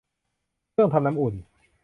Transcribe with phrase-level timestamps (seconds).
[0.71, 1.33] เครื่องทำน้ำอุ่น